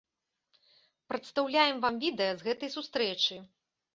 Прадстаўляем 1.09 1.77
вам 1.83 1.95
відэа 2.05 2.31
з 2.39 2.47
гэтай 2.47 2.73
сустрэчы. 2.79 3.35